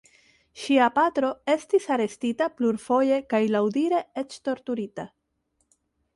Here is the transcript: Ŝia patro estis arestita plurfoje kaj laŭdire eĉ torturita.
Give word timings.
Ŝia 0.61 0.85
patro 0.95 1.29
estis 1.55 1.85
arestita 1.97 2.47
plurfoje 2.61 3.21
kaj 3.35 3.43
laŭdire 3.57 4.01
eĉ 4.25 4.41
torturita. 4.51 5.09